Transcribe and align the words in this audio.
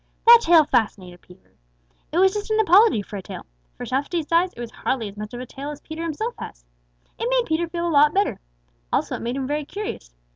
That 0.25 0.39
tail 0.41 0.65
fascinated 0.65 1.21
Peter. 1.21 1.53
It 2.11 2.17
was 2.17 2.33
just 2.33 2.49
an 2.49 2.59
apology 2.59 3.03
for 3.03 3.17
a 3.17 3.21
tail. 3.21 3.45
For 3.77 3.85
Tufty's 3.85 4.27
size 4.27 4.51
it 4.53 4.59
was 4.59 4.71
hardly 4.71 5.07
as 5.07 5.15
much 5.15 5.31
of 5.35 5.39
a 5.39 5.45
tail 5.45 5.69
as 5.69 5.79
Peter 5.79 6.01
himself 6.01 6.33
has. 6.39 6.65
It 7.19 7.29
made 7.29 7.45
Peter 7.45 7.69
feel 7.69 7.87
a 7.87 7.91
lot 7.93 8.11
better. 8.11 8.39
Also 8.91 9.15
it 9.15 9.21
made 9.21 9.35
him 9.35 9.45
very 9.45 9.63
curious. 9.63 10.15